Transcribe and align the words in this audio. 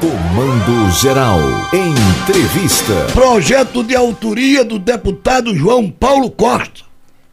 Comando 0.00 0.90
Geral. 0.92 1.38
Entrevista. 1.74 3.12
Projeto 3.12 3.84
de 3.84 3.94
autoria 3.94 4.64
do 4.64 4.78
deputado 4.78 5.54
João 5.54 5.90
Paulo 5.90 6.30
Costa, 6.30 6.84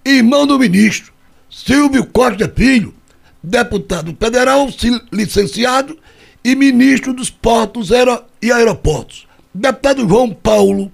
irmão 0.03 0.45
do 0.45 0.59
ministro 0.59 1.13
Silvio 1.49 2.05
Costa 2.05 2.51
Filho, 2.53 2.93
deputado 3.41 4.13
federal 4.19 4.67
licenciado 5.13 5.97
e 6.43 6.55
ministro 6.55 7.13
dos 7.13 7.29
Portos 7.29 7.89
e 8.41 8.51
Aeroportos. 8.51 9.25
Deputado 9.53 10.05
João 10.05 10.31
Paulo, 10.33 10.91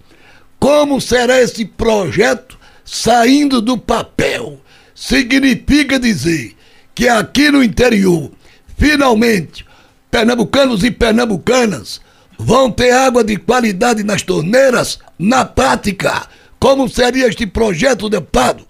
como 0.60 1.02
será 1.02 1.42
esse 1.42 1.66
projeto 1.66 2.56
saindo 2.86 3.60
do 3.60 3.80
papel? 3.80 4.62
Significa 4.94 6.00
dizer 6.00 6.56
que 6.94 7.08
aqui 7.08 7.50
no 7.50 7.64
interior, 7.64 8.32
finalmente, 8.78 9.66
pernambucanos 10.14 10.84
e 10.84 10.92
pernambucanas 10.92 12.00
vão 12.38 12.70
ter 12.70 12.92
água 12.92 13.24
de 13.24 13.36
qualidade 13.36 14.04
nas 14.04 14.22
torneiras 14.22 15.00
na 15.18 15.44
prática. 15.44 16.28
Como 16.60 16.88
seria 16.88 17.28
este 17.28 17.48
projeto, 17.48 18.08
deputado? 18.08 18.64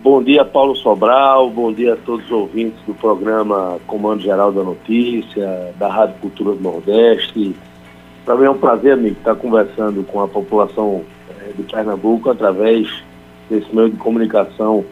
Bom 0.00 0.20
dia, 0.24 0.44
Paulo 0.44 0.74
Sobral. 0.74 1.50
Bom 1.50 1.72
dia 1.72 1.94
a 1.94 1.96
todos 1.98 2.24
os 2.24 2.32
ouvintes 2.32 2.80
do 2.84 2.94
programa 2.94 3.78
Comando 3.86 4.22
Geral 4.22 4.50
da 4.50 4.64
Notícia, 4.64 5.72
da 5.78 5.86
Rádio 5.86 6.16
Cultura 6.16 6.56
do 6.56 6.60
Nordeste. 6.60 7.54
Para 8.24 8.34
mim 8.34 8.46
é 8.46 8.50
um 8.50 8.58
prazer, 8.58 8.94
amigo, 8.94 9.16
estar 9.16 9.36
conversando 9.36 10.02
com 10.02 10.20
a 10.20 10.26
população 10.26 11.04
eh, 11.30 11.52
de 11.56 11.62
Pernambuco 11.62 12.28
através 12.28 12.88
desse 13.48 13.72
meio 13.72 13.90
de 13.90 13.96
comunicação 13.98 14.84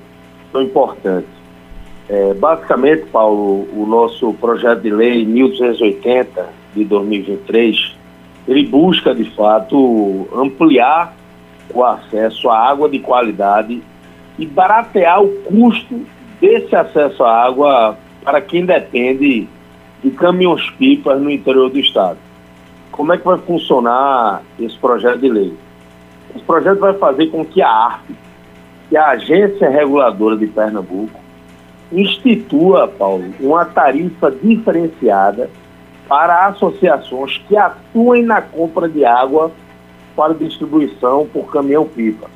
tão 0.52 0.62
importante. 0.62 1.33
É, 2.08 2.34
basicamente, 2.34 3.06
Paulo, 3.06 3.66
o 3.72 3.86
nosso 3.86 4.32
projeto 4.34 4.82
de 4.82 4.90
lei 4.90 5.24
1280 5.24 6.46
de 6.74 6.84
2023, 6.84 7.96
ele 8.46 8.66
busca, 8.66 9.14
de 9.14 9.24
fato, 9.34 10.28
ampliar 10.34 11.14
o 11.72 11.82
acesso 11.82 12.50
à 12.50 12.68
água 12.68 12.88
de 12.88 12.98
qualidade 12.98 13.82
e 14.38 14.44
baratear 14.44 15.22
o 15.22 15.28
custo 15.44 16.04
desse 16.40 16.76
acesso 16.76 17.24
à 17.24 17.44
água 17.46 17.96
para 18.22 18.40
quem 18.40 18.66
depende 18.66 19.48
de 20.02 20.10
caminhões-pipas 20.10 21.20
no 21.20 21.30
interior 21.30 21.70
do 21.70 21.78
estado. 21.78 22.18
Como 22.92 23.12
é 23.12 23.18
que 23.18 23.24
vai 23.24 23.38
funcionar 23.38 24.42
esse 24.60 24.76
projeto 24.76 25.20
de 25.20 25.28
lei? 25.30 25.54
Esse 26.34 26.44
projeto 26.44 26.80
vai 26.80 26.92
fazer 26.94 27.28
com 27.28 27.44
que 27.44 27.62
a 27.62 27.68
ARP, 27.68 28.10
que 28.88 28.96
é 28.96 29.00
a 29.00 29.10
Agência 29.10 29.70
Reguladora 29.70 30.36
de 30.36 30.46
Pernambuco, 30.46 31.23
institua, 31.92 32.88
Paulo, 32.88 33.34
uma 33.40 33.64
tarifa 33.64 34.30
diferenciada 34.30 35.50
para 36.08 36.46
associações 36.46 37.38
que 37.48 37.56
atuem 37.56 38.22
na 38.22 38.42
compra 38.42 38.88
de 38.88 39.04
água 39.04 39.50
para 40.16 40.34
distribuição 40.34 41.26
por 41.32 41.50
caminhão-pipa. 41.50 42.30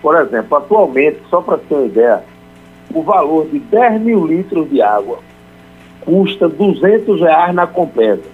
Por 0.00 0.16
exemplo, 0.16 0.58
atualmente, 0.58 1.20
só 1.30 1.40
para 1.40 1.58
ter 1.58 1.74
uma 1.74 1.86
ideia, 1.86 2.24
o 2.92 3.02
valor 3.02 3.46
de 3.46 3.58
10 3.58 4.00
mil 4.02 4.26
litros 4.26 4.68
de 4.68 4.82
água 4.82 5.18
custa 6.00 6.48
200 6.48 7.20
reais 7.20 7.54
na 7.54 7.66
Compesa 7.66 8.28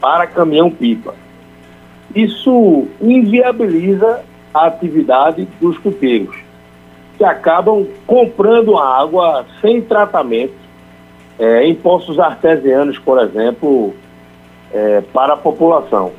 para 0.00 0.26
caminhão-pipa. 0.26 1.14
Isso 2.14 2.86
inviabiliza 3.00 4.22
a 4.52 4.66
atividade 4.66 5.46
dos 5.60 5.78
pipeiros 5.78 6.47
que 7.18 7.24
acabam 7.24 7.84
comprando 8.06 8.78
a 8.78 9.00
água 9.00 9.44
sem 9.60 9.82
tratamento 9.82 10.54
é, 11.36 11.64
em 11.64 11.74
poços 11.74 12.18
artesianos, 12.18 12.96
por 12.98 13.20
exemplo, 13.20 13.92
é, 14.72 15.00
para 15.12 15.34
a 15.34 15.36
população. 15.36 16.12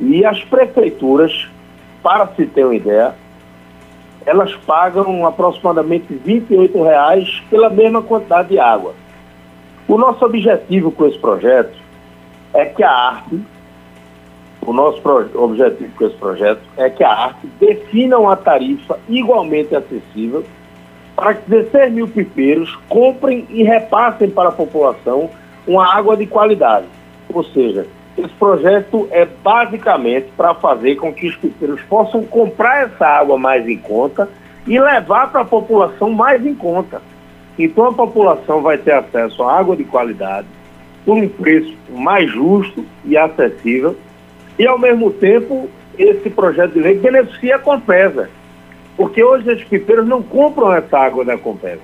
E 0.00 0.24
as 0.24 0.42
prefeituras, 0.44 1.48
para 2.04 2.28
se 2.28 2.46
ter 2.46 2.64
uma 2.64 2.76
ideia, 2.76 3.14
elas 4.24 4.54
pagam 4.54 5.26
aproximadamente 5.26 6.06
R$ 6.24 6.40
28,00 6.40 7.42
pela 7.50 7.68
mesma 7.68 8.00
quantidade 8.00 8.50
de 8.50 8.60
água. 8.60 8.94
O 9.88 9.98
nosso 9.98 10.24
objetivo 10.24 10.92
com 10.92 11.06
esse 11.06 11.18
projeto 11.18 11.76
é 12.54 12.64
que 12.64 12.82
a 12.82 12.90
arte 12.90 13.40
o 14.66 14.72
nosso 14.72 15.00
objetivo 15.34 15.92
com 15.96 16.06
esse 16.06 16.16
projeto 16.16 16.60
é 16.76 16.90
que 16.90 17.04
a 17.04 17.10
arte 17.10 17.46
defina 17.60 18.18
uma 18.18 18.36
tarifa 18.36 18.98
igualmente 19.08 19.74
acessível 19.74 20.44
para 21.14 21.34
que 21.34 21.48
16 21.48 21.92
mil 21.92 22.08
pipeiros 22.08 22.76
comprem 22.88 23.46
e 23.48 23.62
repassem 23.62 24.28
para 24.28 24.48
a 24.48 24.52
população 24.52 25.30
uma 25.66 25.94
água 25.94 26.16
de 26.16 26.26
qualidade. 26.26 26.86
Ou 27.32 27.44
seja, 27.44 27.86
esse 28.18 28.32
projeto 28.34 29.08
é 29.12 29.24
basicamente 29.24 30.26
para 30.36 30.52
fazer 30.54 30.96
com 30.96 31.14
que 31.14 31.28
os 31.28 31.36
pipeiros 31.36 31.80
possam 31.82 32.24
comprar 32.24 32.86
essa 32.86 33.06
água 33.06 33.38
mais 33.38 33.66
em 33.68 33.78
conta 33.78 34.28
e 34.66 34.80
levar 34.80 35.30
para 35.30 35.42
a 35.42 35.46
população 35.46 36.10
mais 36.10 36.44
em 36.44 36.54
conta. 36.54 37.00
Então 37.56 37.86
a 37.86 37.92
população 37.92 38.62
vai 38.62 38.78
ter 38.78 38.92
acesso 38.92 39.44
a 39.44 39.58
água 39.58 39.76
de 39.76 39.84
qualidade 39.84 40.48
por 41.04 41.16
um 41.16 41.28
preço 41.28 41.72
mais 41.88 42.28
justo 42.30 42.84
e 43.04 43.16
acessível 43.16 43.96
e, 44.58 44.66
ao 44.66 44.78
mesmo 44.78 45.10
tempo, 45.10 45.68
esse 45.98 46.30
projeto 46.30 46.72
de 46.72 46.80
lei 46.80 46.98
beneficia 46.98 47.56
a 47.56 47.58
Compesa, 47.58 48.30
porque 48.96 49.22
hoje 49.22 49.50
os 49.50 49.64
pipeiros 49.64 50.06
não 50.06 50.22
compram 50.22 50.72
essa 50.72 50.98
água 50.98 51.24
da 51.24 51.36
Compesa. 51.36 51.80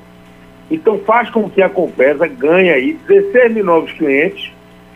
Então 0.70 0.98
faz 1.00 1.28
com 1.28 1.50
que 1.50 1.60
a 1.60 1.68
Compesa 1.68 2.26
ganhe 2.26 2.70
aí 2.70 2.98
16 3.06 3.52
mil 3.52 3.64
novos 3.64 3.92
clientes, 3.92 4.50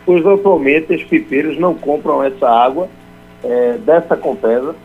pois 0.05 0.25
atualmente 0.25 0.95
os 0.95 1.03
pipeiros 1.03 1.59
não 1.59 1.75
compram 1.75 2.23
essa 2.23 2.49
água 2.49 2.89
é, 3.43 3.77
dessa 3.77 4.17
Compesa. 4.17 4.75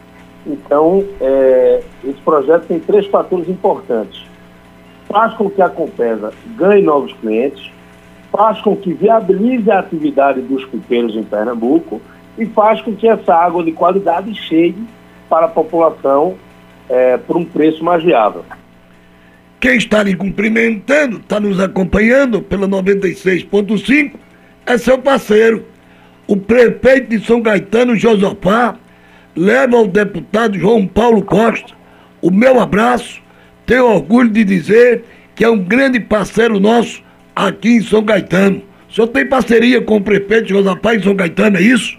Então, 0.47 1.05
é, 1.21 1.83
esse 2.05 2.21
projeto 2.21 2.67
tem 2.67 2.81
três 2.81 3.07
fatores 3.07 3.49
importantes. 3.49 4.27
Faz 5.09 5.33
com 5.35 5.49
que 5.49 5.63
a 5.63 5.69
Compesa 5.69 6.33
ganhe 6.57 6.83
novos 6.83 7.13
clientes, 7.15 7.71
faz 8.31 8.61
com 8.61 8.77
que 8.77 8.93
viabilize 8.93 9.71
a 9.71 9.79
atividade 9.79 10.41
dos 10.41 10.65
pipeiros 10.65 11.15
em 11.15 11.23
Pernambuco 11.23 12.01
e 12.39 12.47
faz 12.47 12.81
com 12.81 12.95
que 12.95 13.09
essa 13.09 13.35
água 13.35 13.63
de 13.63 13.73
qualidade 13.73 14.35
chegue 14.35 14.83
para 15.29 15.47
a 15.47 15.49
população 15.49 16.37
é, 16.89 17.17
por 17.17 17.37
um 17.37 17.45
preço 17.45 17.85
mais 17.85 18.03
viável. 18.03 18.45
Quem 19.61 19.77
está 19.77 20.03
lhe 20.03 20.17
cumprimentando, 20.17 21.19
está 21.19 21.39
nos 21.39 21.61
acompanhando 21.61 22.43
pela 22.43 22.67
96.5, 22.67 24.13
é 24.67 24.79
seu 24.79 24.99
parceiro, 24.99 25.65
o 26.27 26.37
prefeito 26.37 27.11
de 27.11 27.25
São 27.25 27.43
Caetano, 27.43 27.95
Josafá, 27.97 28.77
leva 29.37 29.77
ao 29.77 29.87
deputado 29.87 30.59
João 30.59 30.87
Paulo 30.87 31.23
Costa 31.23 31.75
o 32.23 32.31
meu 32.31 32.61
abraço, 32.61 33.21
tenho 33.67 33.87
orgulho 33.87 34.31
de 34.31 34.45
dizer 34.45 35.05
que 35.35 35.45
é 35.45 35.51
um 35.51 35.59
grande 35.59 35.99
parceiro 35.99 36.61
nosso 36.61 37.03
aqui 37.35 37.71
em 37.71 37.83
São 37.83 38.05
Caetano. 38.05 38.63
O 38.89 38.95
senhor 38.95 39.09
tem 39.09 39.27
parceria 39.27 39.83
com 39.83 39.97
o 39.97 40.01
prefeito 40.01 40.51
Josafá 40.51 40.95
em 40.95 41.03
São 41.03 41.17
Caetano, 41.17 41.57
é 41.57 41.63
isso? 41.63 41.99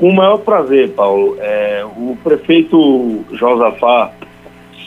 Com 0.00 0.08
o 0.08 0.14
maior 0.14 0.38
prazer, 0.38 0.92
Paulo. 0.92 1.36
É, 1.38 1.84
o 1.84 2.16
prefeito 2.24 3.22
Josafá 3.32 4.10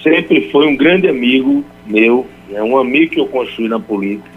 sempre 0.02 0.50
foi 0.50 0.66
um 0.66 0.76
grande 0.76 1.08
amigo 1.08 1.64
meu, 1.86 2.26
é 2.52 2.64
um 2.64 2.76
amigo 2.80 3.12
que 3.12 3.20
eu 3.20 3.28
construí 3.28 3.70
na 3.70 3.80
política. 3.80 4.28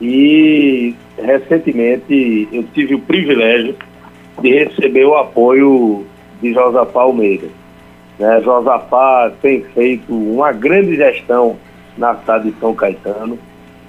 E 0.00 0.94
recentemente 1.18 2.48
eu 2.50 2.64
tive 2.72 2.94
o 2.94 3.00
privilégio 3.00 3.76
de 4.40 4.64
receber 4.64 5.04
o 5.04 5.14
apoio 5.14 6.06
de 6.40 6.54
Josafá 6.54 7.02
Almeida. 7.02 7.48
Né, 8.18 8.40
Josafá 8.40 9.30
tem 9.42 9.60
feito 9.74 10.10
uma 10.10 10.52
grande 10.52 10.96
gestão 10.96 11.58
na 11.98 12.14
cidade 12.14 12.50
de 12.50 12.58
São 12.58 12.74
Caetano, 12.74 13.38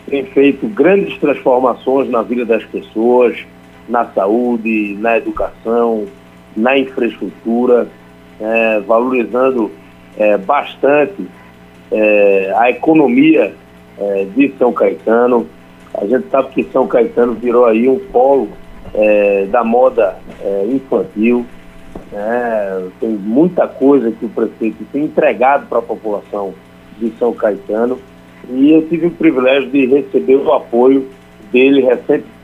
tem 0.10 0.26
feito 0.26 0.68
grandes 0.68 1.18
transformações 1.18 2.10
na 2.10 2.22
vida 2.22 2.44
das 2.44 2.66
pessoas, 2.66 3.38
na 3.90 4.06
saúde, 4.06 4.96
na 5.00 5.18
educação, 5.18 6.06
na 6.56 6.78
infraestrutura, 6.78 7.88
é, 8.40 8.80
valorizando 8.82 9.72
é, 10.18 10.38
bastante 10.38 11.28
é, 11.92 12.54
a 12.56 12.70
economia 12.70 13.54
é, 13.98 14.26
de 14.36 14.54
São 14.58 14.72
Caetano. 14.72 15.48
A 15.94 16.06
gente 16.06 16.30
sabe 16.30 16.50
que 16.50 16.64
São 16.72 16.88
Caetano 16.88 17.34
virou 17.34 17.66
aí 17.66 17.90
um 17.90 18.00
polo 18.00 18.50
é, 18.94 19.46
da 19.46 19.64
moda 19.64 20.18
é, 20.42 20.66
infantil. 20.68 21.46
Né? 22.12 22.90
Tem 23.00 23.10
muita 23.10 23.68
coisa 23.68 24.12
que 24.12 24.26
o 24.26 24.30
prefeito 24.30 24.86
tem 24.92 25.06
entregado 25.06 25.68
para 25.68 25.80
a 25.80 25.82
população 25.82 26.54
de 27.00 27.12
São 27.18 27.34
Caetano. 27.34 28.00
E 28.50 28.72
eu 28.72 28.88
tive 28.88 29.08
o 29.08 29.12
privilégio 29.12 29.70
de 29.70 29.86
receber 29.86 30.36
o 30.36 30.54
apoio 30.54 31.08
dele 31.52 31.82
recentemente 31.82 32.39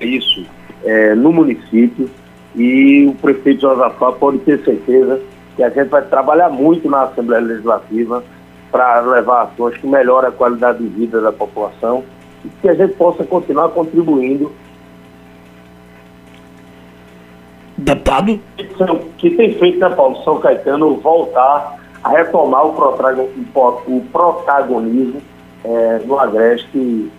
isso 0.00 0.44
é, 0.84 1.14
no 1.14 1.32
município 1.32 2.10
e 2.54 3.06
o 3.06 3.14
prefeito 3.14 3.62
Josafá 3.62 4.12
pode 4.12 4.38
ter 4.38 4.62
certeza 4.64 5.20
que 5.54 5.62
a 5.62 5.68
gente 5.68 5.88
vai 5.88 6.02
trabalhar 6.02 6.48
muito 6.48 6.88
na 6.88 7.02
Assembleia 7.04 7.42
Legislativa 7.42 8.22
para 8.70 9.00
levar 9.00 9.42
ações 9.42 9.76
que 9.78 9.86
melhorem 9.86 10.28
a 10.28 10.32
qualidade 10.32 10.78
de 10.78 10.88
vida 10.88 11.20
da 11.20 11.32
população 11.32 12.04
e 12.44 12.48
que 12.48 12.68
a 12.68 12.74
gente 12.74 12.94
possa 12.94 13.24
continuar 13.24 13.70
contribuindo. 13.70 14.52
Deputado? 17.78 18.38
Que 19.18 19.30
tem 19.30 19.54
feito, 19.54 19.78
né, 19.78 19.90
Paulo, 19.90 20.22
São 20.24 20.38
Caetano 20.40 20.96
voltar 20.96 21.78
a 22.02 22.10
retomar 22.10 22.66
o 22.66 22.74
protagonismo 24.12 25.22
é, 25.64 26.00
no 26.04 26.18
Agreste 26.18 27.10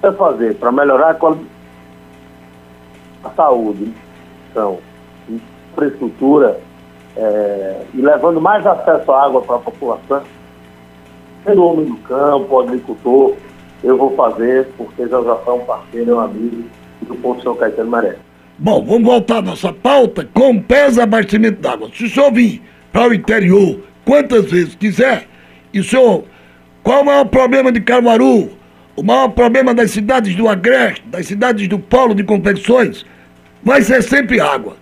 para 0.00 0.12
fazer 0.12 0.54
para 0.56 0.72
melhorar 0.72 1.10
a 1.10 1.14
qualidade 1.14 1.48
da 3.22 3.30
saúde, 3.30 3.92
então, 4.50 4.78
infraestrutura 5.72 6.58
é, 7.16 7.82
e 7.94 8.00
levando 8.00 8.40
mais 8.40 8.66
acesso 8.66 9.12
à 9.12 9.24
água 9.24 9.42
para 9.42 9.56
a 9.56 9.60
população, 9.60 10.22
sendo 11.44 11.64
homem 11.64 11.86
do 11.86 11.96
campo, 11.98 12.60
agricultor, 12.60 13.34
eu 13.82 13.96
vou 13.96 14.14
fazer 14.14 14.68
porque 14.76 15.06
já 15.06 15.22
já 15.22 15.36
são 15.44 15.60
parceiro, 15.60 16.16
um 16.16 16.20
amigo 16.20 16.64
e 17.06 17.12
o 17.12 17.16
povo 17.16 17.42
São 17.42 17.54
Caetano 17.54 17.90
merece. 17.90 18.18
Bom, 18.58 18.84
vamos 18.84 19.04
voltar 19.04 19.38
à 19.38 19.42
nossa 19.42 19.72
pauta 19.72 20.28
com 20.34 20.60
pesa 20.60 21.04
abastecimento 21.04 21.60
d'água. 21.60 21.88
Se 21.94 22.04
o 22.04 22.10
senhor 22.10 22.30
vir 22.30 22.62
para 22.92 23.08
o 23.08 23.14
interior 23.14 23.80
quantas 24.04 24.50
vezes 24.50 24.74
quiser, 24.74 25.26
e 25.72 25.80
o 25.80 25.84
senhor, 25.84 26.24
qual 26.82 27.02
o 27.02 27.04
maior 27.06 27.24
problema 27.26 27.72
de 27.72 27.80
Caruaru? 27.80 28.59
O 29.00 29.02
maior 29.02 29.28
problema 29.28 29.72
das 29.72 29.92
cidades 29.92 30.34
do 30.36 30.46
Agreste, 30.46 31.02
das 31.06 31.26
cidades 31.26 31.66
do 31.66 31.78
polo 31.78 32.14
de 32.14 32.22
competições, 32.22 33.06
vai 33.62 33.80
ser 33.80 34.02
sempre 34.02 34.42
água. 34.42 34.76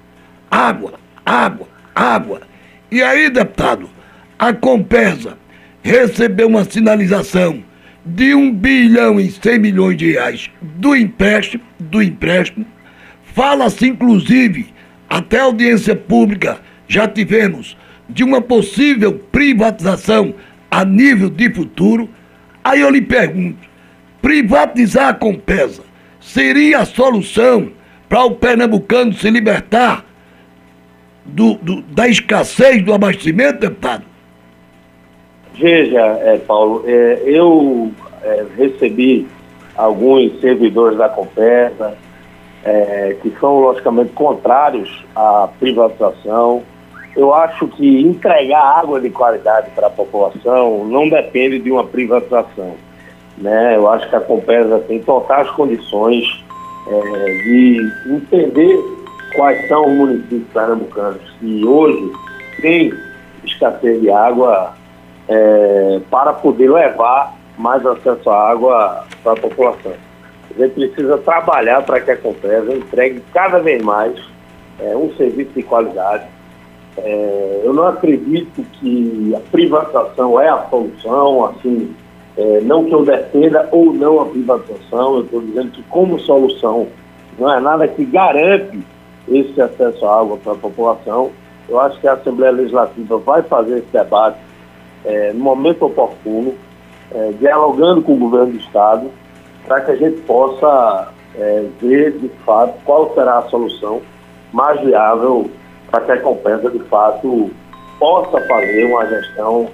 Água, 0.50 0.94
água, 1.24 1.68
água. 1.94 2.40
E 2.90 3.00
aí, 3.00 3.30
deputado, 3.30 3.88
a 4.36 4.52
Compesa 4.52 5.38
recebeu 5.84 6.48
uma 6.48 6.64
sinalização 6.64 7.62
de 8.04 8.34
1 8.34 8.54
bilhão 8.54 9.20
e 9.20 9.30
100 9.30 9.58
milhões 9.60 9.96
de 9.96 10.10
reais 10.10 10.50
do 10.60 10.96
empréstimo, 10.96 11.62
do 11.78 12.02
empréstimo. 12.02 12.66
Fala-se, 13.22 13.86
inclusive, 13.86 14.74
até 15.08 15.38
audiência 15.38 15.94
pública 15.94 16.58
já 16.88 17.06
tivemos 17.06 17.76
de 18.08 18.24
uma 18.24 18.40
possível 18.40 19.12
privatização 19.30 20.34
a 20.68 20.84
nível 20.84 21.30
de 21.30 21.54
futuro. 21.54 22.10
Aí 22.64 22.80
eu 22.80 22.90
lhe 22.90 23.00
pergunto, 23.00 23.67
privatizar 24.20 25.08
a 25.08 25.14
Compesa 25.14 25.82
seria 26.20 26.80
a 26.80 26.84
solução 26.84 27.70
para 28.08 28.24
o 28.24 28.32
pernambucano 28.32 29.12
se 29.12 29.30
libertar 29.30 30.04
do, 31.24 31.54
do, 31.54 31.82
da 31.82 32.08
escassez 32.08 32.82
do 32.82 32.92
abastecimento, 32.92 33.60
deputado? 33.60 34.04
Veja, 35.54 36.00
é, 36.00 36.38
Paulo, 36.38 36.84
é, 36.86 37.22
eu 37.24 37.90
é, 38.22 38.46
recebi 38.56 39.26
alguns 39.76 40.40
servidores 40.40 40.96
da 40.96 41.08
Compesa 41.08 41.96
é, 42.64 43.16
que 43.22 43.30
são, 43.40 43.60
logicamente, 43.60 44.12
contrários 44.12 45.04
à 45.14 45.48
privatização. 45.58 46.62
Eu 47.16 47.34
acho 47.34 47.66
que 47.68 48.00
entregar 48.00 48.78
água 48.78 49.00
de 49.00 49.10
qualidade 49.10 49.70
para 49.74 49.88
a 49.88 49.90
população 49.90 50.84
não 50.84 51.08
depende 51.08 51.58
de 51.58 51.70
uma 51.70 51.84
privatização. 51.84 52.76
Né? 53.40 53.76
Eu 53.76 53.88
acho 53.88 54.08
que 54.08 54.16
a 54.16 54.20
Compesa 54.20 54.78
tem 54.80 55.00
totais 55.02 55.48
condições 55.50 56.24
é, 56.88 57.24
de 57.44 57.92
entender 58.06 58.78
quais 59.34 59.68
são 59.68 59.86
os 59.86 59.92
municípios 59.92 60.48
pernambucanos 60.52 61.22
que 61.38 61.64
hoje 61.64 62.12
têm 62.60 62.92
escassez 63.44 64.00
de 64.00 64.10
água 64.10 64.74
é, 65.28 66.00
para 66.10 66.32
poder 66.32 66.70
levar 66.70 67.34
mais 67.56 67.84
acesso 67.84 68.28
à 68.30 68.50
água 68.50 69.04
para 69.22 69.32
a 69.32 69.36
população. 69.36 69.92
A 70.50 70.60
gente 70.60 70.74
precisa 70.74 71.18
trabalhar 71.18 71.82
para 71.82 72.00
que 72.00 72.10
a 72.10 72.16
Compesa 72.16 72.74
entregue 72.74 73.22
cada 73.32 73.58
vez 73.58 73.82
mais 73.82 74.18
é, 74.80 74.96
um 74.96 75.12
serviço 75.14 75.50
de 75.54 75.62
qualidade. 75.62 76.24
É, 76.96 77.60
eu 77.64 77.72
não 77.72 77.86
acredito 77.88 78.64
que 78.80 79.32
a 79.36 79.40
privatização 79.50 80.40
é 80.40 80.48
a 80.48 80.64
solução, 80.68 81.44
assim, 81.46 81.94
é, 82.38 82.60
não 82.60 82.84
que 82.84 82.94
eu 82.94 83.04
defenda 83.04 83.68
ou 83.72 83.92
não 83.92 84.20
a 84.20 84.26
privatização, 84.26 85.16
eu 85.16 85.24
estou 85.24 85.40
dizendo 85.40 85.72
que 85.72 85.82
como 85.84 86.20
solução 86.20 86.86
não 87.36 87.52
é 87.52 87.58
nada 87.58 87.88
que 87.88 88.04
garante 88.04 88.78
esse 89.28 89.60
acesso 89.60 90.06
à 90.06 90.20
água 90.20 90.36
para 90.38 90.52
a 90.52 90.56
população. 90.56 91.32
Eu 91.68 91.80
acho 91.80 92.00
que 92.00 92.06
a 92.06 92.12
Assembleia 92.12 92.52
Legislativa 92.52 93.18
vai 93.18 93.42
fazer 93.42 93.78
esse 93.78 93.92
debate 93.92 94.38
é, 95.04 95.32
no 95.32 95.40
momento 95.40 95.84
oportuno, 95.84 96.54
é, 97.12 97.32
dialogando 97.40 98.02
com 98.02 98.12
o 98.14 98.18
governo 98.18 98.52
do 98.52 98.58
Estado, 98.58 99.10
para 99.66 99.80
que 99.80 99.90
a 99.90 99.96
gente 99.96 100.20
possa 100.22 101.08
é, 101.36 101.66
ver 101.80 102.18
de 102.18 102.28
fato 102.46 102.74
qual 102.84 103.12
será 103.14 103.38
a 103.38 103.48
solução 103.48 104.00
mais 104.52 104.80
viável 104.80 105.50
para 105.90 106.02
que 106.02 106.12
a 106.12 106.20
Compensa 106.20 106.70
de 106.70 106.78
fato 106.84 107.50
possa 107.98 108.40
fazer 108.46 108.84
uma 108.84 109.06
gestão 109.06 109.68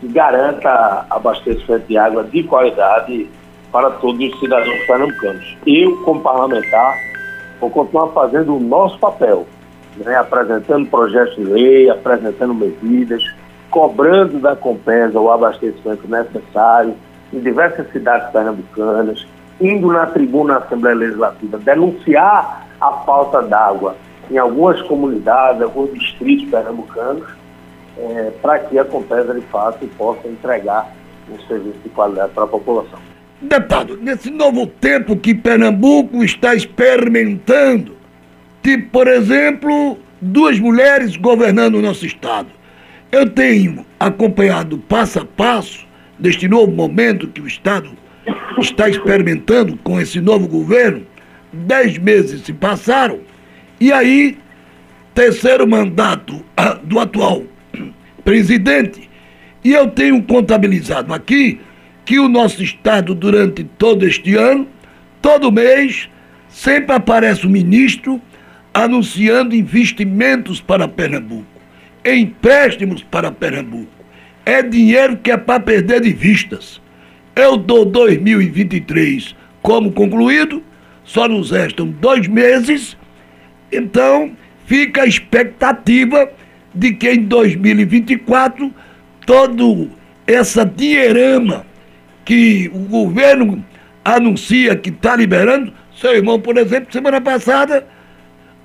que 0.00 0.08
garanta 0.08 1.06
abastecimento 1.10 1.86
de 1.86 1.96
água 1.96 2.24
de 2.24 2.42
qualidade 2.42 3.28
para 3.72 3.90
todos 3.90 4.32
os 4.32 4.40
cidadãos 4.40 4.86
pernambucanos. 4.86 5.56
Eu, 5.66 5.96
como 6.02 6.20
parlamentar, 6.20 6.94
vou 7.60 7.70
continuar 7.70 8.08
fazendo 8.08 8.56
o 8.56 8.60
nosso 8.60 8.98
papel, 8.98 9.46
né? 9.98 10.16
apresentando 10.16 10.88
projetos 10.88 11.36
de 11.36 11.44
lei, 11.44 11.90
apresentando 11.90 12.54
medidas, 12.54 13.22
cobrando 13.70 14.38
da 14.38 14.54
Compesa 14.54 15.18
o 15.18 15.30
abastecimento 15.30 16.08
necessário 16.08 16.94
em 17.32 17.40
diversas 17.40 17.90
cidades 17.90 18.30
pernambucanas, 18.30 19.26
indo 19.60 19.88
na 19.88 20.06
tribuna 20.06 20.54
da 20.54 20.66
Assembleia 20.66 20.96
Legislativa 20.96 21.58
denunciar 21.58 22.66
a 22.80 22.92
falta 23.04 23.42
d'água 23.42 23.96
em 24.30 24.38
algumas 24.38 24.80
comunidades, 24.82 25.62
alguns 25.62 25.92
distritos 25.92 26.48
pernambucanos, 26.50 27.24
é, 27.98 28.30
para 28.42 28.58
que 28.58 28.78
a 28.78 28.84
Compesa, 28.84 29.34
de 29.34 29.40
fato, 29.46 29.86
possa 29.96 30.28
entregar 30.28 30.92
um 31.30 31.38
serviço 31.46 31.78
de 31.82 31.88
qualidade 31.90 32.32
para 32.32 32.44
a 32.44 32.48
população. 32.48 32.98
Deputado, 33.40 33.98
nesse 33.98 34.30
novo 34.30 34.66
tempo 34.66 35.16
que 35.16 35.34
Pernambuco 35.34 36.24
está 36.24 36.54
experimentando, 36.54 37.96
tipo, 38.62 38.90
por 38.90 39.08
exemplo, 39.08 39.98
duas 40.20 40.58
mulheres 40.58 41.16
governando 41.16 41.76
o 41.76 41.82
nosso 41.82 42.06
estado. 42.06 42.48
Eu 43.12 43.28
tenho 43.28 43.84
acompanhado 44.00 44.78
passo 44.78 45.20
a 45.20 45.24
passo 45.24 45.86
deste 46.18 46.48
novo 46.48 46.72
momento 46.72 47.28
que 47.28 47.40
o 47.40 47.46
estado 47.46 47.90
está 48.58 48.88
experimentando 48.88 49.76
com 49.78 50.00
esse 50.00 50.20
novo 50.20 50.48
governo. 50.48 51.06
Dez 51.52 51.98
meses 51.98 52.42
se 52.42 52.52
passaram 52.52 53.20
e 53.78 53.92
aí, 53.92 54.38
terceiro 55.14 55.66
mandato 55.66 56.42
ah, 56.56 56.78
do 56.82 56.98
atual 56.98 57.42
presidente, 58.26 59.08
e 59.62 59.72
eu 59.72 59.86
tenho 59.86 60.20
contabilizado 60.20 61.14
aqui 61.14 61.60
que 62.04 62.18
o 62.18 62.28
nosso 62.28 62.60
Estado, 62.60 63.14
durante 63.14 63.62
todo 63.62 64.04
este 64.04 64.34
ano, 64.34 64.66
todo 65.22 65.52
mês, 65.52 66.10
sempre 66.48 66.92
aparece 66.92 67.46
o 67.46 67.48
ministro 67.48 68.20
anunciando 68.74 69.54
investimentos 69.54 70.60
para 70.60 70.88
Pernambuco, 70.88 71.46
empréstimos 72.04 73.00
para 73.00 73.30
Pernambuco. 73.30 73.92
É 74.44 74.60
dinheiro 74.60 75.18
que 75.18 75.30
é 75.30 75.36
para 75.36 75.60
perder 75.60 76.00
de 76.00 76.12
vistas. 76.12 76.80
Eu 77.36 77.56
dou 77.56 77.84
2023 77.84 79.36
como 79.62 79.92
concluído, 79.92 80.64
só 81.04 81.28
nos 81.28 81.52
restam 81.52 81.86
dois 81.86 82.26
meses, 82.26 82.96
então 83.70 84.32
fica 84.66 85.02
a 85.02 85.06
expectativa 85.06 86.28
de 86.76 86.92
que 86.92 87.10
em 87.10 87.24
2024 87.24 88.72
todo 89.24 89.90
essa 90.26 90.64
dinheirama 90.64 91.66
que 92.24 92.70
o 92.72 92.80
governo 92.80 93.64
anuncia 94.04 94.76
que 94.76 94.90
está 94.90 95.16
liberando, 95.16 95.72
seu 95.96 96.14
irmão, 96.14 96.40
por 96.40 96.58
exemplo, 96.58 96.92
semana 96.92 97.20
passada, 97.20 97.86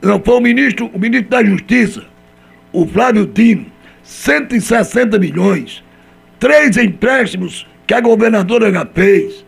não 0.01 0.21
foi 0.21 0.35
o 0.35 0.41
ministro, 0.41 0.89
o 0.93 0.99
ministro 0.99 1.29
da 1.29 1.43
Justiça, 1.43 2.03
o 2.73 2.85
Flávio 2.85 3.25
Dino, 3.25 3.65
160 4.03 5.17
milhões, 5.17 5.83
três 6.39 6.75
empréstimos 6.77 7.67
que 7.87 7.93
a 7.93 8.01
governadora 8.01 8.71
já 8.71 8.85
fez, 8.85 9.45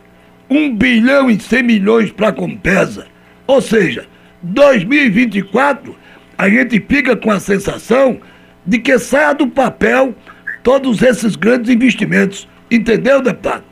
1 0.48 0.76
bilhão 0.76 1.30
e 1.30 1.38
100 1.38 1.62
milhões 1.62 2.12
para 2.12 2.28
a 2.28 2.32
Compesa. 2.32 3.06
Ou 3.46 3.60
seja, 3.60 4.06
2024, 4.42 5.96
a 6.38 6.48
gente 6.48 6.80
fica 6.88 7.16
com 7.16 7.30
a 7.30 7.40
sensação 7.40 8.20
de 8.66 8.78
que 8.78 8.98
saia 8.98 9.34
do 9.34 9.46
papel 9.46 10.14
todos 10.62 11.02
esses 11.02 11.36
grandes 11.36 11.70
investimentos. 11.70 12.48
Entendeu, 12.70 13.20
deputado? 13.20 13.64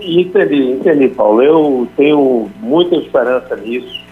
Entendi, 0.00 0.72
entendi, 0.72 1.08
Paulo. 1.08 1.42
Eu 1.42 1.88
tenho 1.96 2.50
muita 2.60 2.96
esperança 2.96 3.56
nisso. 3.56 4.04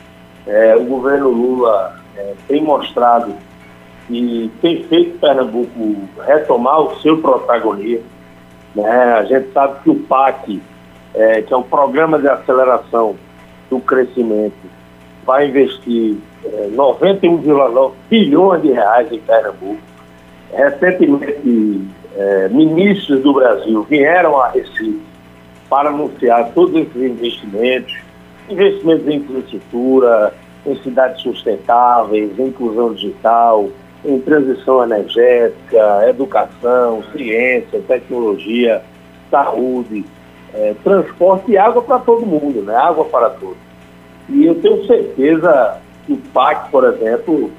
É, 0.46 0.76
o 0.76 0.84
governo 0.84 1.30
Lula 1.30 2.00
é, 2.16 2.34
tem 2.48 2.62
mostrado 2.62 3.34
que 4.06 4.50
tem 4.60 4.84
feito 4.84 5.18
Pernambuco 5.18 5.98
retomar 6.26 6.80
o 6.80 7.00
seu 7.00 7.18
protagonismo. 7.18 8.04
Né? 8.74 8.88
A 8.90 9.24
gente 9.24 9.52
sabe 9.52 9.82
que 9.82 9.90
o 9.90 9.96
PAC 9.96 10.60
é, 11.14 11.42
que 11.42 11.52
é 11.52 11.56
um 11.56 11.62
programa 11.62 12.18
de 12.18 12.28
aceleração 12.28 13.14
do 13.70 13.78
crescimento, 13.80 14.54
vai 15.24 15.48
investir 15.48 16.16
é, 16.44 16.68
91,9 16.68 17.92
bilhões 18.08 18.62
de 18.62 18.72
reais 18.72 19.10
em 19.10 19.18
Pernambuco. 19.18 19.78
Recentemente, 20.52 21.88
é, 22.16 22.48
ministros 22.48 23.20
do 23.22 23.32
Brasil 23.34 23.82
vieram 23.84 24.40
a 24.40 24.48
Recife 24.50 25.02
para 25.68 25.88
anunciar 25.88 26.52
todos 26.52 26.74
esses 26.76 26.96
investimentos, 26.96 27.94
investimentos 28.48 29.08
em 29.08 29.16
infraestrutura, 29.16 30.34
em 30.66 30.76
cidades 30.82 31.22
sustentáveis, 31.22 32.38
em 32.38 32.46
inclusão 32.46 32.94
digital, 32.94 33.68
em 34.04 34.18
transição 34.20 34.84
energética, 34.84 36.08
educação, 36.08 37.02
ciência, 37.12 37.80
tecnologia, 37.88 38.82
saúde, 39.30 40.04
é, 40.52 40.74
transporte 40.84 41.50
e 41.50 41.58
água 41.58 41.82
para 41.82 41.98
todo 41.98 42.24
mundo, 42.24 42.62
né? 42.62 42.76
água 42.76 43.04
para 43.06 43.30
todos. 43.30 43.63
E 44.28 44.46
eu 44.46 44.54
tenho 44.56 44.86
certeza 44.86 45.80
que 46.06 46.12
o 46.12 46.16
PAC, 46.32 46.70
por 46.70 46.84
exemplo, 46.84 47.50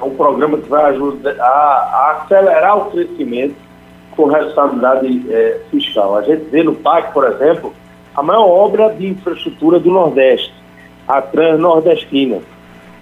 é 0.00 0.04
um 0.04 0.14
programa 0.14 0.58
que 0.58 0.68
vai 0.68 0.84
ajudar 0.94 1.34
a, 1.40 1.44
a 1.44 2.22
acelerar 2.22 2.78
o 2.78 2.90
crescimento 2.90 3.56
com 4.12 4.26
responsabilidade 4.26 5.24
é, 5.30 5.60
fiscal. 5.70 6.16
A 6.16 6.22
gente 6.22 6.44
vê 6.50 6.62
no 6.62 6.74
PAC, 6.74 7.12
por 7.12 7.26
exemplo, 7.26 7.72
a 8.14 8.22
maior 8.22 8.48
obra 8.48 8.90
de 8.90 9.08
infraestrutura 9.08 9.78
do 9.78 9.90
Nordeste, 9.90 10.52
a 11.06 11.22
Transnordestina. 11.22 12.38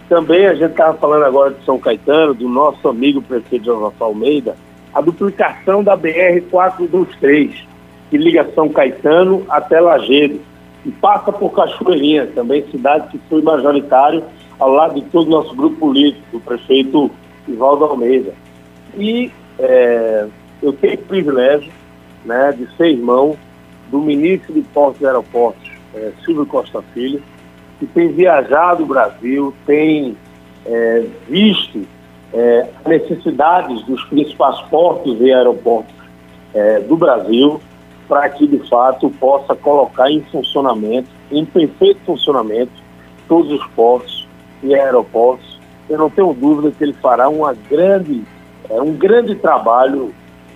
Também 0.09 0.47
a 0.47 0.55
gente 0.55 0.71
estava 0.71 0.97
falando 0.97 1.25
agora 1.25 1.51
de 1.51 1.65
São 1.65 1.79
Caetano, 1.79 2.35
do 2.35 2.49
nosso 2.49 2.89
amigo 2.89 3.21
prefeito 3.21 3.67
José 3.67 3.95
Almeida, 4.01 4.57
a 4.95 5.01
duplicação 5.01 5.85
da 5.85 5.97
BR-423, 5.97 7.65
que 8.11 8.17
liga 8.17 8.49
São 8.55 8.69
Caetano 8.69 9.45
até 9.49 9.81
Lagedo, 9.81 10.41
e 10.85 10.91
passa 10.93 11.33
por 11.33 11.51
Cachoeirinha, 11.51 12.27
também 12.27 12.65
cidade 12.71 13.09
que 13.09 13.19
foi 13.29 13.43
majoritário 13.43 14.25
ao 14.59 14.71
lado 14.71 14.95
de 14.95 15.03
todo 15.11 15.27
o 15.27 15.31
nosso 15.31 15.55
grupo 15.55 15.77
político, 15.77 16.25
do 16.33 16.41
prefeito 16.41 17.11
Ivaldo 17.47 17.85
Almeida. 17.85 18.35
E 18.97 19.31
é, 19.59 20.27
eu 20.63 20.73
tenho 20.73 20.95
o 20.95 20.99
privilégio 20.99 21.73
né, 22.25 22.53
de 22.53 22.69
ser 22.77 22.91
irmão 22.91 23.37
do 23.91 24.01
ministro 24.01 24.53
de 24.53 24.63
Portos 24.63 25.01
e 25.01 25.07
Aeroportos, 25.07 25.71
é, 25.95 26.13
Silvio 26.25 26.47
Costa 26.47 26.83
Filho, 26.95 27.23
que 27.79 27.87
tem 27.87 28.09
viajado 28.09 28.83
o 28.83 28.87
Brasil, 28.87 29.55
tem 29.65 30.17
é, 30.67 31.07
visto 31.29 31.87
é, 32.33 32.67
necessidades 32.87 33.85
dos 33.85 34.03
principais 34.05 34.61
portos 34.63 35.19
e 35.21 35.33
aeroportos 35.33 35.95
é, 36.55 36.81
do 36.81 36.97
Brasil 36.97 37.61
para 38.09 38.29
que, 38.31 38.47
de 38.47 38.59
fato, 38.69 39.11
possa 39.11 39.55
colocar 39.55 40.11
em 40.11 40.23
funcionamento, 40.33 41.09
em 41.31 41.45
perfeito 41.45 42.01
funcionamento, 42.07 42.73
todos 43.29 43.53
os 43.53 43.67
portos 43.69 44.27
e 44.63 44.75
aeroportos. 44.75 45.59
Eu 45.89 45.99
não 45.99 46.11
tenho 46.11 46.33
dúvida 46.33 46.73
que 46.77 46.83
ele 46.85 46.95
fará 46.95 47.29
uma 47.29 47.55
grande, 47.55 48.25
é, 48.71 48.81
um 48.81 48.93
grande 48.95 49.35
trabalho 49.35 50.15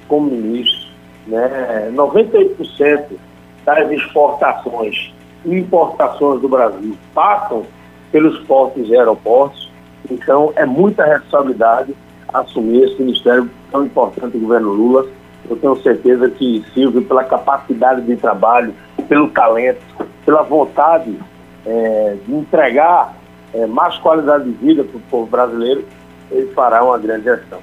como 0.09 0.31
ministro. 0.31 0.91
Né? 1.27 1.91
98% 1.95 3.05
das 3.65 3.91
exportações 3.91 5.13
e 5.45 5.55
importações 5.55 6.41
do 6.41 6.49
Brasil 6.49 6.97
passam 7.15 7.65
pelos 8.11 8.39
portos 8.41 8.89
e 8.89 8.97
aeroportos. 8.97 9.71
Então, 10.11 10.53
é 10.57 10.67
muita 10.67 11.05
responsabilidade 11.05 11.95
assumir 12.33 12.85
esse 12.85 13.01
ministério 13.01 13.51
tão 13.71 13.85
importante 13.85 14.33
do 14.33 14.41
governo 14.41 14.73
Lula. 14.73 15.07
Eu 15.49 15.57
tenho 15.57 15.77
certeza 15.83 16.31
que 16.31 16.65
Silvio, 16.73 17.03
pela 17.03 17.25
capacidade 17.25 18.03
de 18.03 18.17
trabalho, 18.17 18.75
pelo 19.09 19.29
talento, 19.31 19.83
pela 20.25 20.43
vontade 20.43 21.19
é, 21.67 22.17
de 22.27 22.35
entregar 22.35 23.17
é, 23.53 23.67
mais 23.67 23.97
qualidade 23.99 24.45
de 24.45 24.53
vida 24.65 24.85
para 24.85 24.97
o 24.97 25.01
povo 25.11 25.27
brasileiro, 25.27 25.85
ele 26.31 26.47
fará 26.53 26.83
uma 26.85 26.99
grande 26.99 27.25
gestão. 27.25 27.61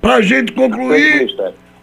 Para 0.00 0.16
a 0.16 0.20
gente 0.20 0.52
concluir, 0.52 1.28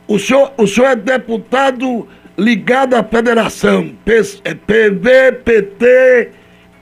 o 0.07 0.19
senhor, 0.19 0.51
o 0.57 0.67
senhor 0.67 0.88
é 0.88 0.95
deputado 0.95 2.07
ligado 2.38 2.95
à 2.95 3.03
federação 3.03 3.91
PV, 4.05 5.12
é 5.12 5.31
PT 5.31 6.31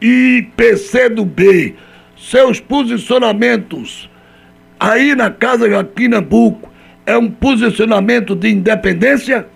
e 0.02 0.48
PCdoB. 0.56 1.76
Seus 2.16 2.60
posicionamentos 2.60 4.10
aí 4.80 5.16
na 5.16 5.30
Casa 5.30 5.70
Joaquim 5.70 6.08
Nabuco 6.08 6.70
é 7.08 7.18
um 7.18 7.32
posicionamento 7.32 8.36
de 8.36 8.50
independência? 8.50 9.48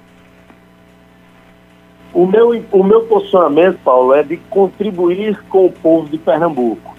O 2.14 2.26
meu, 2.26 2.64
o 2.72 2.84
meu 2.84 3.02
posicionamento, 3.02 3.78
Paulo, 3.84 4.14
é 4.14 4.24
de 4.24 4.38
contribuir 4.50 5.38
com 5.50 5.66
o 5.66 5.72
povo 5.72 6.10
de 6.10 6.18
Pernambuco. 6.18 6.96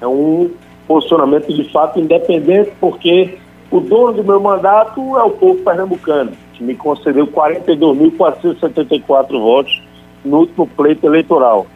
É 0.00 0.06
um 0.06 0.50
posicionamento 0.86 1.52
de 1.52 1.70
fato 1.72 2.00
independente, 2.00 2.72
porque 2.80 3.38
o 3.70 3.80
dono 3.80 4.14
do 4.14 4.24
meu 4.24 4.40
mandato 4.40 5.16
é 5.16 5.22
o 5.22 5.30
povo 5.30 5.62
pernambucano 5.62 6.32
que 6.54 6.62
me 6.62 6.74
concedeu 6.74 7.26
42.474 7.26 9.30
votos 9.30 9.82
no 10.24 10.40
último 10.40 10.66
pleito 10.66 11.06
eleitoral. 11.06 11.66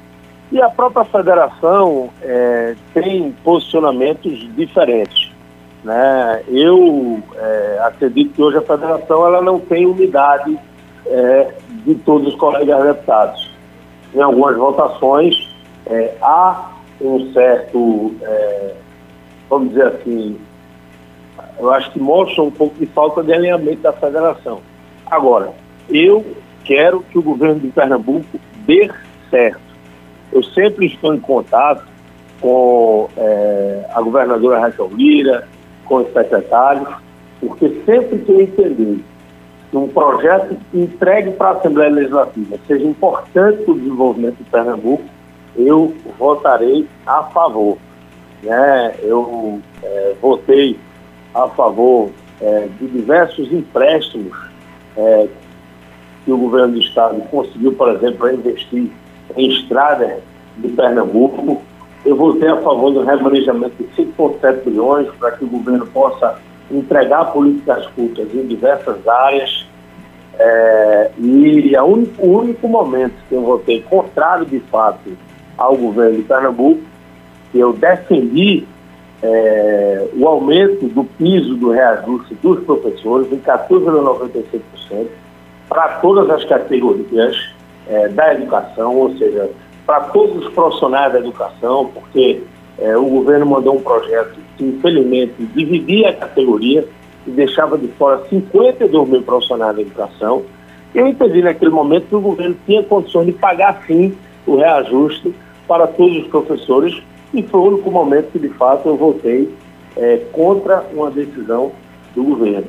E 0.50 0.62
a 0.62 0.68
própria 0.68 1.04
federação 1.04 2.10
é, 2.22 2.74
tem 2.94 3.34
posicionamentos 3.44 4.48
diferentes. 4.54 5.30
Né? 5.84 6.42
Eu 6.48 7.22
é, 7.36 7.78
acredito 7.84 8.34
que 8.34 8.42
hoje 8.42 8.58
a 8.58 8.62
federação 8.62 9.26
ela 9.26 9.40
não 9.40 9.60
tem 9.60 9.86
unidade 9.86 10.58
é, 11.06 11.54
de 11.84 11.94
todos 11.96 12.28
os 12.28 12.34
colegas 12.34 12.82
deputados. 12.82 13.50
Em 14.14 14.20
algumas 14.20 14.56
votações 14.56 15.34
é, 15.86 16.14
há 16.20 16.72
um 17.00 17.32
certo, 17.32 18.14
é, 18.22 18.74
vamos 19.48 19.70
dizer 19.70 19.86
assim, 19.86 20.38
eu 21.58 21.72
acho 21.72 21.90
que 21.92 21.98
mostra 21.98 22.42
um 22.42 22.50
pouco 22.50 22.76
de 22.78 22.86
falta 22.86 23.22
de 23.22 23.32
alinhamento 23.32 23.82
da 23.82 23.92
federação. 23.92 24.60
Agora, 25.06 25.52
eu 25.88 26.24
quero 26.64 27.00
que 27.00 27.18
o 27.18 27.22
governo 27.22 27.60
de 27.60 27.68
Pernambuco 27.68 28.38
dê 28.66 28.90
certo. 29.30 29.60
Eu 30.32 30.42
sempre 30.42 30.86
estou 30.86 31.14
em 31.14 31.20
contato 31.20 31.84
com 32.40 33.08
é, 33.16 33.86
a 33.92 34.00
governadora 34.00 34.60
Raquel 34.60 34.90
Lira, 34.94 35.48
com 35.88 35.96
os 35.96 36.12
secretários, 36.12 36.88
porque 37.40 37.68
sempre 37.84 38.18
que 38.18 38.32
eu 38.32 38.40
entender 38.40 39.00
que 39.70 39.76
um 39.76 39.88
projeto 39.88 40.56
entregue 40.72 41.32
para 41.32 41.48
a 41.48 41.52
Assembleia 41.52 41.90
Legislativa 41.90 42.56
seja 42.66 42.84
importante 42.84 43.62
para 43.62 43.72
o 43.72 43.78
desenvolvimento 43.78 44.36
de 44.36 44.44
Pernambuco, 44.44 45.04
eu 45.56 45.94
votarei 46.18 46.86
a 47.06 47.24
favor. 47.24 47.76
Né? 48.42 48.94
Eu 49.02 49.60
é, 49.82 50.14
votei 50.20 50.78
a 51.34 51.48
favor 51.48 52.10
é, 52.40 52.68
de 52.80 52.86
diversos 52.86 53.52
empréstimos 53.52 54.36
é, 54.96 55.28
que 56.24 56.32
o 56.32 56.38
governo 56.38 56.74
do 56.74 56.80
estado 56.80 57.20
conseguiu, 57.30 57.72
por 57.72 57.90
exemplo, 57.90 58.18
para 58.18 58.34
investir 58.34 58.90
em 59.36 59.50
estradas 59.50 60.20
de 60.58 60.68
Pernambuco. 60.68 61.62
Eu 62.08 62.16
votei 62.16 62.48
a 62.48 62.56
favor 62.62 62.90
do 62.90 63.04
remanejamento 63.04 63.74
de 63.76 64.02
5,7 64.02 64.64
bilhões 64.64 65.06
para 65.18 65.32
que 65.32 65.44
o 65.44 65.46
governo 65.46 65.86
possa 65.88 66.38
entregar 66.70 67.26
políticas 67.34 67.86
públicas 67.88 68.34
em 68.34 68.46
diversas 68.46 69.06
áreas. 69.06 69.66
É, 70.38 71.10
e 71.18 71.76
un, 71.76 72.06
o 72.16 72.38
único 72.38 72.66
momento 72.66 73.12
que 73.28 73.34
eu 73.34 73.42
votei 73.42 73.82
contrário, 73.82 74.46
de 74.46 74.58
fato, 74.60 75.18
ao 75.58 75.76
governo 75.76 76.16
de 76.16 76.22
Pernambuco, 76.22 76.80
que 77.52 77.58
eu 77.58 77.74
defendi 77.74 78.66
é, 79.22 80.08
o 80.16 80.26
aumento 80.26 80.88
do 80.88 81.04
piso 81.04 81.56
do 81.56 81.72
reajuste 81.72 82.34
dos 82.36 82.64
professores 82.64 83.30
em 83.30 83.38
14,96% 83.38 85.08
para 85.68 85.88
todas 85.98 86.30
as 86.30 86.42
categorias 86.46 87.36
é, 87.86 88.08
da 88.08 88.32
educação, 88.32 88.96
ou 88.96 89.14
seja, 89.18 89.50
para 89.88 90.00
todos 90.00 90.44
os 90.44 90.52
profissionais 90.52 91.14
da 91.14 91.18
educação, 91.18 91.90
porque 91.94 92.42
é, 92.78 92.94
o 92.94 93.06
governo 93.06 93.46
mandou 93.46 93.74
um 93.74 93.80
projeto 93.80 94.38
que, 94.58 94.62
infelizmente, 94.62 95.32
dividia 95.54 96.10
a 96.10 96.12
categoria 96.12 96.86
e 97.26 97.30
deixava 97.30 97.78
de 97.78 97.88
fora 97.92 98.22
52 98.28 99.08
mil 99.08 99.22
profissionais 99.22 99.74
da 99.74 99.80
educação. 99.80 100.42
Eu 100.94 101.06
entendi 101.08 101.40
naquele 101.40 101.70
momento 101.70 102.06
que 102.06 102.14
o 102.14 102.20
governo 102.20 102.54
tinha 102.66 102.82
condições 102.82 103.24
de 103.24 103.32
pagar, 103.32 103.82
sim, 103.86 104.14
o 104.46 104.56
reajuste 104.56 105.34
para 105.66 105.86
todos 105.86 106.18
os 106.18 106.26
professores, 106.26 107.02
e 107.32 107.42
foi 107.44 107.58
o 107.58 107.64
único 107.68 107.90
momento 107.90 108.32
que, 108.32 108.38
de 108.40 108.50
fato, 108.50 108.90
eu 108.90 108.96
votei 108.96 109.50
é, 109.96 110.18
contra 110.32 110.84
uma 110.92 111.10
decisão 111.10 111.72
do 112.14 112.24
governo. 112.24 112.66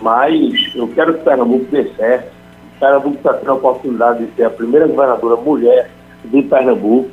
Mas 0.00 0.74
eu 0.74 0.88
quero 0.88 1.18
que 1.18 1.24
Pernambuco 1.24 1.66
dê 1.70 1.84
certo. 1.98 2.32
Pernambuco 2.80 3.16
está 3.16 3.34
tendo 3.34 3.50
a 3.50 3.54
oportunidade 3.56 4.24
de 4.24 4.34
ser 4.34 4.44
a 4.44 4.50
primeira 4.50 4.86
governadora 4.86 5.36
mulher 5.36 5.90
de 6.24 6.42
Pernambuco. 6.42 7.10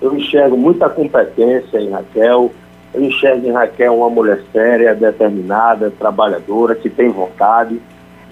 Eu 0.00 0.16
enxergo 0.16 0.56
muita 0.56 0.88
competência 0.88 1.78
em 1.78 1.90
Raquel. 1.90 2.52
Eu 2.92 3.04
enxergo 3.04 3.46
em 3.46 3.52
Raquel 3.52 3.96
uma 3.96 4.10
mulher 4.10 4.42
séria, 4.52 4.94
determinada, 4.94 5.90
trabalhadora, 5.90 6.74
que 6.74 6.88
tem 6.88 7.08
vontade. 7.08 7.80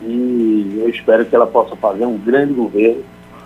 E 0.03 0.81
eu 0.81 0.89
espero 0.89 1.25
que 1.25 1.35
ela 1.35 1.47
possa 1.47 1.77
fazer 1.77 2.07
um 2.07 2.17
grande 2.17 2.55
governo 2.55 3.03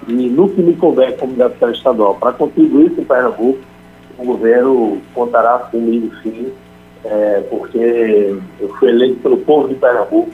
e 0.08 0.28
no 0.28 0.48
que 0.48 0.60
me 0.60 0.74
couber 0.74 1.16
como 1.16 1.34
deputado 1.34 1.72
estadual 1.72 2.16
para 2.16 2.32
contribuir 2.32 2.90
com 2.90 3.04
Pernambuco, 3.04 3.60
o 4.18 4.24
governo 4.24 4.98
contará 5.14 5.58
comigo 5.58 6.10
sim, 6.22 6.52
é, 7.04 7.42
porque 7.48 8.36
eu 8.60 8.68
fui 8.78 8.88
eleito 8.88 9.20
pelo 9.20 9.36
povo 9.38 9.68
de 9.68 9.74
Pernambuco 9.76 10.30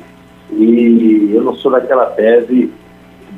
e 0.51 1.33
eu 1.35 1.43
não 1.43 1.55
sou 1.55 1.71
daquela 1.71 2.07
tese 2.07 2.73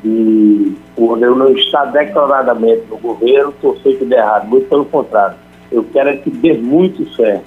de, 0.03 0.73
por 0.95 1.21
eu 1.21 1.35
não 1.35 1.51
estar 1.51 1.85
declaradamente 1.85 2.83
no 2.89 2.97
governo, 2.97 3.53
torcer 3.61 3.97
que 3.97 4.05
dê 4.05 4.15
errado. 4.15 4.47
Muito 4.47 4.67
pelo 4.67 4.85
contrário. 4.85 5.35
Eu 5.71 5.85
quero 5.91 6.09
é 6.09 6.17
que 6.17 6.29
dê 6.29 6.53
muito 6.53 7.07
certo. 7.15 7.45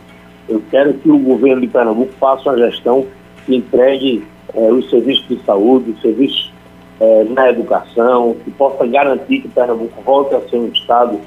Eu 0.49 0.63
quero 0.71 0.95
que 0.95 1.11
o 1.11 1.19
governo 1.19 1.63
de 1.63 1.69
Pernambuco 1.69 2.13
faça 2.21 2.51
uma 2.51 2.59
gestão 2.59 3.07
que 3.45 3.57
entregue 3.57 4.25
é, 4.55 4.71
os 4.71 4.89
serviços 4.89 5.27
de 5.29 5.43
saúde, 5.45 5.91
os 5.91 6.01
serviços 6.01 6.53
é, 7.01 7.25
na 7.25 7.51
educação, 7.51 8.37
que 8.45 8.51
possa 8.53 8.87
garantir 8.87 9.41
que 9.41 9.49
Pernambuco 9.49 10.01
volte 10.03 10.35
a 10.35 10.41
ser 10.49 10.57
um 10.57 10.69
estado 10.69 11.19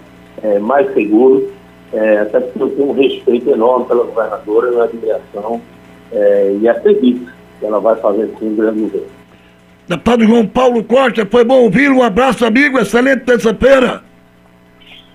é, 0.42 0.60
mais 0.60 0.92
seguro, 0.94 1.52
até 2.22 2.42
porque 2.42 2.64
eu 2.64 2.70
tenho 2.70 2.90
um 2.90 2.94
respeito 2.94 3.50
enorme 3.50 3.86
pela 3.86 4.04
governadora, 4.04 4.72
uma 4.74 4.84
admiração 4.84 5.62
e 6.62 6.68
acredito 6.68 7.32
que 7.60 7.66
ela 7.66 7.80
vai 7.80 7.96
fazer 7.96 8.30
sim 8.38 8.50
um 8.50 8.56
grande 8.58 8.82
governo. 8.82 9.17
Deputado 9.88 10.26
João 10.26 10.46
Paulo 10.46 10.84
Costa, 10.84 11.26
foi 11.26 11.46
bom 11.46 11.62
ouvir. 11.64 11.90
Um 11.90 12.04
abraço, 12.04 12.46
amigo. 12.46 12.78
Excelente 12.78 13.24
terça-feira. 13.24 14.04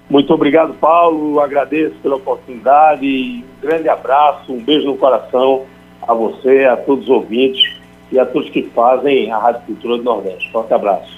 Muito 0.09 0.33
obrigado, 0.33 0.73
Paulo. 0.75 1.41
Agradeço 1.41 1.95
pela 2.02 2.17
oportunidade. 2.17 3.07
Um 3.07 3.67
grande 3.67 3.88
abraço, 3.88 4.52
um 4.52 4.62
beijo 4.62 4.87
no 4.87 4.97
coração 4.97 5.64
a 6.07 6.14
você, 6.14 6.64
a 6.64 6.76
todos 6.76 7.05
os 7.05 7.11
ouvintes 7.11 7.62
e 8.11 8.19
a 8.19 8.26
todos 8.26 8.50
que 8.50 8.62
fazem 8.75 9.31
a 9.31 9.38
Rádio 9.38 9.62
Cultura 9.67 9.99
do 9.99 10.05
Nordeste. 10.05 10.50
Forte 10.50 10.73
abraço. 10.73 11.17